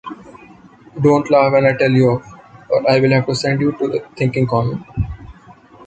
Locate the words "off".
2.13-2.25